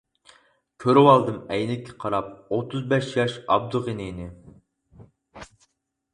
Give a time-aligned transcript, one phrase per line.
[0.85, 4.27] كۆرۈۋالدىم ئەينەككە قاراپ، ئوتتۇز بەش ياش ئابدۇغېنىنى.